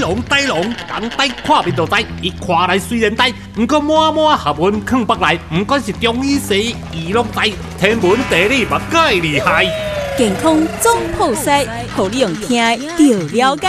[0.00, 9.66] 龙呆龙，人呆看面就知，伊看来虽然呆，不过满满学问藏北内，不管是中医西医，拢知，天文地理嘛介厉害。
[10.16, 12.62] 健康总铺塞，互你用听
[12.96, 13.68] 就了解。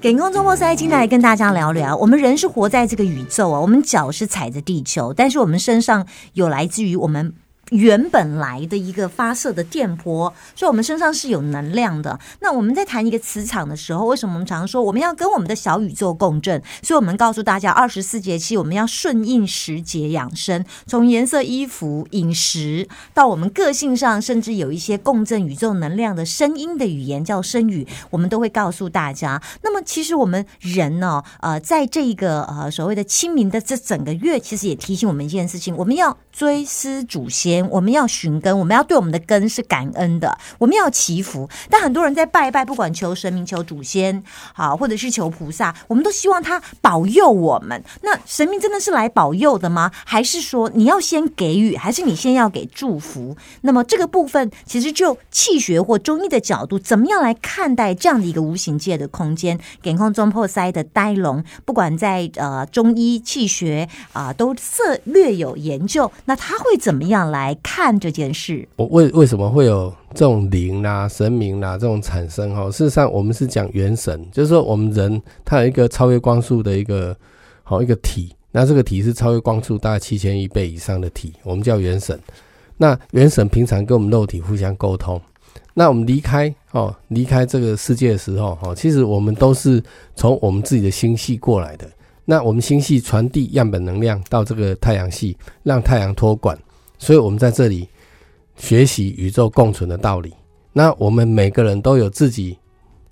[0.00, 7.34] 健康中破塞，今天来跟大家聊聊，我们人是活在这个宇宙啊，我们脚是踩着地球，但是我们身上有来自于我们。
[7.70, 12.18] 原本来的一个发射的电波，所以我们身上是有能量的。
[12.40, 16.62] 那我们在谈一个磁场的时候，为什么我们常说我们要跟我们的小宇宙共振？
[16.82, 29.42] 所以我们告诉大家，二十四节气我们要顺应时节养生，从颜色、衣服、饮食到我们个性上，甚至有一些共振宇宙能量的声音的语言叫声语，我们都会告诉大家。
[29.62, 37.55] 那么其实我们人呢，呃，在这个呃所谓的清明的这整个月，其实也提醒我们一件事情：我们要追思祖先。
[37.70, 41.48] 我们要寻根，我们要对我们的根是感恩的，我们要祈福。
[41.70, 44.22] 但很多人在拜拜，不管求神明、求祖先，
[44.54, 47.82] 好，或者是求菩萨，我们都希望他保佑我们。
[48.02, 49.90] 那神明真的是来保佑的吗？
[50.04, 53.36] 还是说你要先给予，还是你先要给祝福？
[53.60, 59.58] 那么这个部分，其实就气学或中医的角度，怎么样来看待这样的一个无形界的空间？
[59.82, 66.10] 眼空中破塞的呆龙，不管在呃中医气学啊，都色略有研究。
[66.24, 67.45] 那他会怎么样来？
[67.46, 72.52] 来看这件事，我为为什么会有这种灵啊、神明啊这种产生？
[72.52, 77.16] 哈，事实上我们是讲元神，就是说我们人他有一个超越光速的一个
[77.62, 82.18] 好一个体，那这个体是超越光速大概七千亿倍以上的体，我们叫元神。
[82.78, 85.22] 那元神平常跟我们肉体互相沟通，
[85.72, 89.80] 那我们离开哦，离开这个世界的时候，哈，其实我们都是
[90.16, 91.88] 从我们自己的星系过来的。
[92.24, 96.58] 那我们星系传递样本能量到这个太阳系，让太阳托管。
[96.98, 97.88] 所以，我们在这里
[98.56, 100.32] 学习宇宙共存的道理。
[100.72, 102.58] 那我们每个人都有自己，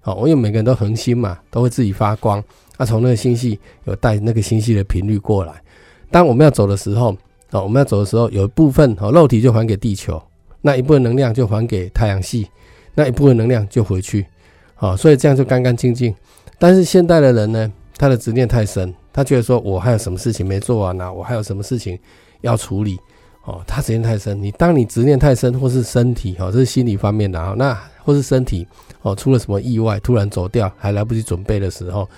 [0.00, 2.42] 好，因为每个人都恒星嘛，都会自己发光。
[2.76, 5.62] 那从那个星系有带那个星系的频率过来。
[6.10, 7.16] 当我们要走的时候，
[7.50, 10.22] 哦，我们要走的时候，有一部分哦肉体就还给地球，
[10.60, 12.48] 那一部分能量就还给太阳系，
[12.94, 14.26] 那一部分能量就回去，
[14.74, 16.14] 好，所以这样就干干净净。
[16.58, 21.12] 但是现代的人呢，他的执念太深，他觉得说我还有什么事情没做完呢？
[21.12, 21.98] 我还有什么事情
[22.42, 22.98] 要处理？
[23.44, 24.40] 哦，他执念太深。
[24.42, 27.54] 你当你执念太深，或是身体哦，这是心理方面的啊。
[27.56, 28.66] 那或是身体
[29.02, 32.08] 哦，出了什么意外，突然走掉，还来不及准备的时候，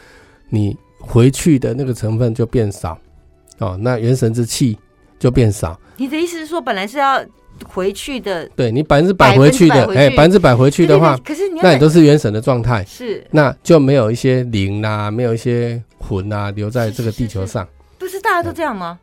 [0.49, 2.97] 你回去的那个成分就变少
[3.59, 3.77] 哦。
[3.81, 4.79] 那元神之气
[5.19, 5.79] 就变少。
[5.97, 7.21] 你的意思是说，本来是要
[7.65, 17.67] 回去的，对你百分之百回去的，哎，百分之百回去的话，可是你那你都是元神的状态，是那就没有一些灵啊，没有一些魂啊，留在这个地球上。
[17.99, 18.99] 不是大家都这样吗？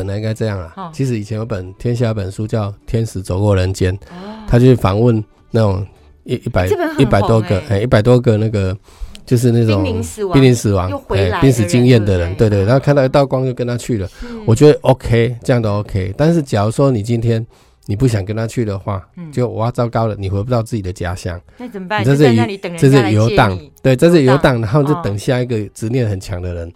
[0.00, 0.90] 本来应该这样啊。
[0.94, 3.94] 其实以前有本天下有本书叫《天使走过人间》，
[4.48, 5.86] 他去访问那种
[6.24, 6.66] 一一百
[6.98, 8.74] 一百多个哎一百多个那个
[9.26, 14.08] 就是那种濒临死亡濒临死亡哎濒死经验的人，对对，然后看到一道光就跟他去了。
[14.46, 16.14] 我觉得 OK，这样都 OK。
[16.16, 17.46] 但是假如说你今天
[17.84, 22.02] 你不想跟他去的话，就哇糟糕了，你回不到自己的家乡，那怎么办？
[22.02, 26.72] 在这里在这里游荡，对，在这里游荡，然后就等下一个执念很强的人。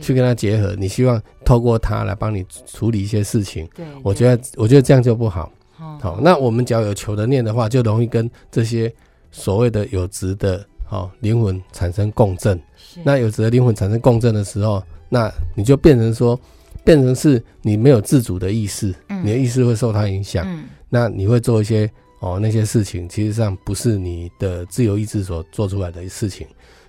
[0.00, 3.68] 去跟他结合，你希望透过他来帮你处理一些事情。
[3.74, 5.52] 对，我觉得我觉得这样就不好。
[6.00, 8.92] 好，那我们只要有求的念的话，就容易跟这些
[9.30, 12.60] 所谓的有值的好灵魂产生共振。
[13.04, 16.38] 那有值的灵魂产生共振的时候，那你就变成说，
[16.84, 18.92] 变成是你没有自主的意识，
[19.22, 20.44] 你的意识会受他影响。
[20.48, 21.88] 嗯，那你会做一些
[22.18, 26.44] 哦那些事情，其实上不是你的自由意志所做出来的事情。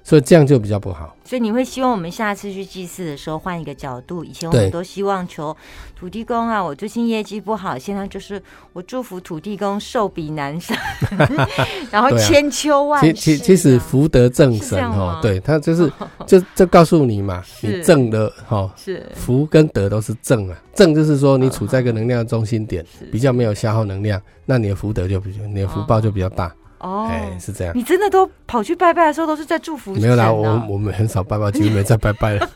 [0.10, 1.16] 所以这样就比较不好。
[1.24, 4.26] 所以你会希望我们下次去祭祀的时候换一个角度。
[4.26, 5.56] 以前我们都希望求
[5.96, 8.42] 土地公啊，我最近业绩不好，现在就是
[8.74, 10.76] 我祝福土地公寿比南山，
[11.92, 13.14] 然后千秋万其。
[13.14, 15.92] 其其实福德正神哈，对他就是
[16.26, 20.58] 就就告诉你嘛，你正的哈，是福跟德都是正啊。
[20.74, 26.48] 正就是说你处在一个能量中心点，比较没有消耗能量，那你的福德就比较，你的福报就比较大。
[26.48, 27.78] 哦，哎，是这样。
[27.78, 29.94] 你真的都跑去拜拜的时候，都是在祝福？
[29.96, 32.50] 没有啦，我我们很少拜拜，几乎没在拜拜了。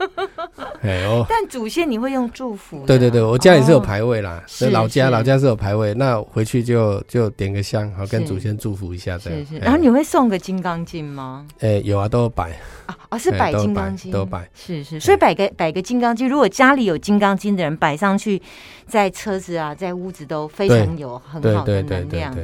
[0.83, 2.85] 哎哦，但祖先你会用祝福？
[2.85, 9.45] 对对对，我家里是有牌位啦，是老家老家是有牌位，那回去就就点个香，好跟祖先祝福一下这样。
[9.61, 11.45] 然后你会送个金刚经吗？
[11.59, 12.51] 哎，有啊，都有摆
[12.85, 14.45] 啊，哦，是摆金刚经，都摆。
[14.53, 18.41] 是是，所以摆个摆个金刚经，如果家里有金刚经的人摆上去，
[18.85, 22.35] 在车子啊，在屋子都非常有很好的能量。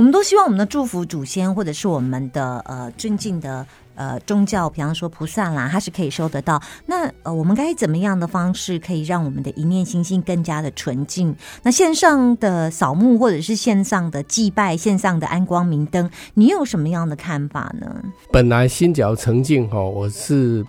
[0.00, 3.66] 我们都希望我们的祝福祖先，或者是我们的呃尊敬的
[3.96, 6.58] 呃宗教，比方说菩萨啦，它是可以收得到。
[6.86, 11.36] 那呃，我们该怎么样的方式可以让我们的一念心性更加的纯净？
[11.64, 18.02] 那线上的扫墓，或者是线上的祭拜，线上的安光明灯，你有什么样的看法呢？
[18.32, 20.64] 本来心只要澄净哈，我是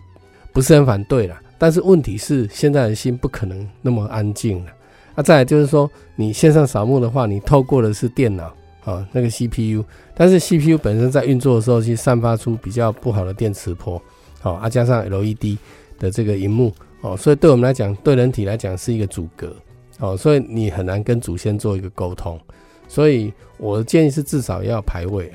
[0.52, 1.38] 不是很反对了？
[1.58, 4.72] 但是问题是，现在的心不可能那么安静了。
[5.16, 8.52] 啊，再来就是说，你线上扫墓的话，你透过的是电脑
[8.84, 9.84] 啊，那个 CPU，
[10.16, 14.02] 但是 CPU 本身在运作的时候，其实散发出比较不好的电磁波，
[14.40, 15.58] 好，啊，加上 LED
[16.00, 19.56] 的这个荧幕，哦，所以对我们来讲，对人体来讲是一个阻隔，
[20.00, 22.40] 哦，所以你很难跟祖先做一个沟通，
[22.88, 25.32] 所以我的建议是至少要排位，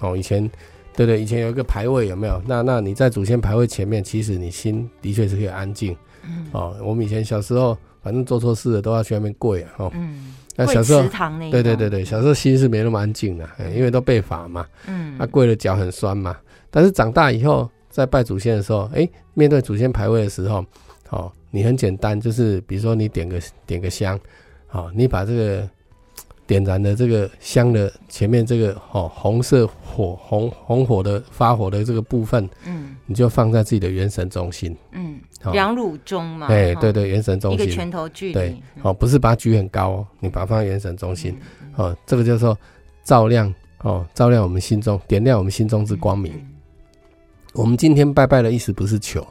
[0.00, 0.50] 哦，以前，
[0.96, 2.40] 对对，以前有一个排位有没有？
[2.46, 5.94] 那那你在祖先排位前面，其实你心的确是可以安静，
[6.52, 7.76] 哦，我们以前小时候。
[8.02, 9.70] 反正做错事了都要去外面跪啊！
[9.76, 11.02] 哦，嗯，那小时候，
[11.50, 14.66] 对对对对，小时候心是没那么安静的，因为都被罚嘛。
[14.86, 16.36] 嗯，他跪了脚很酸嘛。
[16.70, 20.64] 但是长大以后，在拜祖先的时候，哎，面对祖先牌位的时候，
[21.10, 24.18] 哦，你很简单，就是比如说你点个点个香，
[24.66, 25.68] 好，你把这个。
[26.52, 35.18] 点燃的这个香的前面这个哦红色火红红火的发火的这个部分，嗯，你就放在自己的元神中心，嗯，
[35.50, 41.34] 两乳中嘛，哎，对对，元神中心一个拳头距离，对，哦，不是把它举很高哦，你把它放在元神中心，
[41.76, 42.58] 哦，这个叫做
[43.02, 46.34] 照亮哦，照亮我们心中，点亮我们心中之光明。
[47.54, 49.26] 我们今天拜拜的意思不是求，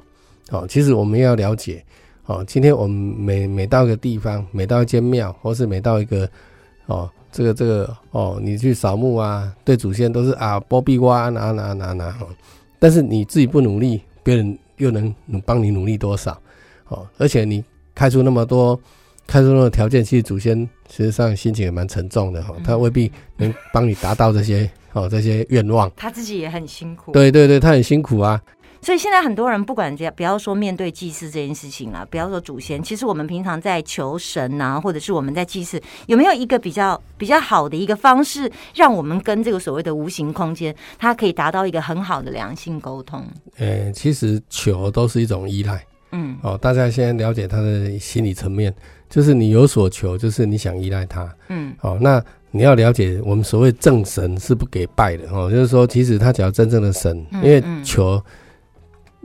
[0.50, 1.86] 哦，其实我们要了解，
[2.26, 6.28] 哦，今天我们每每到一个地方，每到一间庙，或是每到一个
[6.92, 12.28] 哦，这个这个哦，你去扫墓啊，对祖先都是啊，波比瓜拿拿拿拿哦。
[12.80, 15.14] 但是你自己不努力，别人又能
[15.46, 16.38] 帮你努力多少？
[16.90, 17.64] 哦，而且你
[17.96, 18.78] 开出那么多，
[19.26, 25.90] 开出那么条件，其实祖先实际上心情也蛮沉重的哈，他未必能帮你达到这些哦这些愿望。
[25.96, 27.14] 他自己也很辛苦。
[27.14, 28.42] 对对对，他很辛苦啊。
[28.82, 43.24] 所以现在很多人不管不要说面对祭祀这件事情了，不要说祖先，其实我们平常在求神啊，或者是我们在祭祀，有没有一个比较比较好的一个方式，让我们跟这个所谓的无形空间，它可以达到一个很好的良性沟通？
[43.58, 48.74] 呃，其实求都是一种依赖，嗯，哦，大家先了解他的心理层面，
[49.08, 52.20] 就是你有所求，就是你想依赖他，嗯，哦，那
[52.50, 58.20] 你要了解我们所谓正神是不给拜的哦，就是说，其实他只要真正的神，因为求。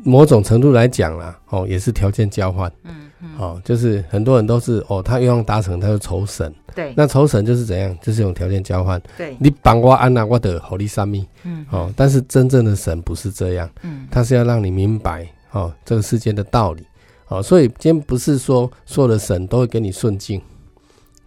[0.04, 16.84] 某种程度来讲啦，哦，也是条件交换，嗯嗯，哦，就是很多人都是哦，他愿望达成，他就酬神，对，那酬神就是怎样，就是用条件交换，对，你帮我安娜我的好利三密，嗯，哦，但是真正的神不是这样，嗯，他是要让你明白哦这个世间的道理，
[17.28, 20.40] 哦，所以今天不是说所有的神都会给你顺境，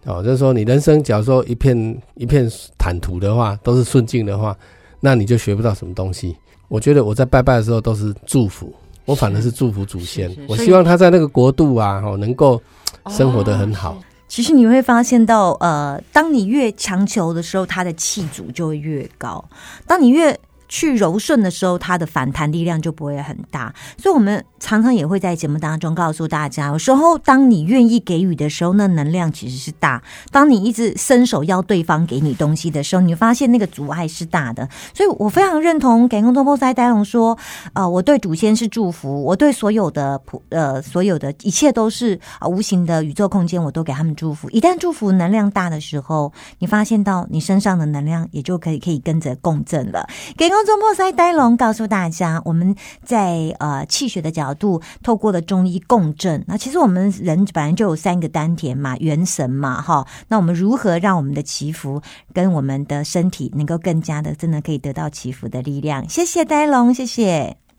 [0.04, 4.56] 哦，就是说你人生假如说一片一片坦途的话，都是顺境的话，
[5.00, 6.36] 那你就学不到什么东西。
[6.68, 8.72] 我觉得我在拜拜的时候都是祝福，
[9.04, 10.30] 我反而是祝福祖先。
[10.46, 12.62] 我希望他在那个国度啊，哦，能够
[13.08, 13.98] 生活的很好。
[14.28, 19.44] 其实你会发现到，呃，当你越强求的时候，他的气阻就会越高。
[19.88, 20.38] 当你越
[20.70, 23.74] 去柔顺的时候，它的反弹力量就不会很大。
[23.98, 30.00] 所以，我们常常也会在节目当中告诉大家，有时候当你愿意给予的时候，那能量其实是大；
[30.30, 34.66] 当你一直伸手要对方给你东西的时候，你发现那个阻碍是大的。
[34.94, 37.36] 所以我非常认同给空托波塞呆龙说
[37.74, 44.48] ：“啊，我对祖先是祝福，我对所有的普呃所有的一切都是啊无形的宇宙空间，我都给他们祝福。
[44.50, 50.06] 一旦祝福能量大的时候，你发现到你身上的能量也就可以可以跟着共振了。”
[50.36, 50.70] 给空。
[50.70, 56.44] 中破塞呆龙告诉大家，我们在呃气血的角度，透过了中医共振。
[56.46, 60.06] 那其实我们人本来就有三个丹田嘛，元神嘛，哈。
[60.28, 62.00] 那我们如何让我们的祈福
[62.32, 66.08] 跟我们的身体能够更加的，真的可以得到祈福的力量？
[66.08, 67.69] 谢谢呆龙，谢谢。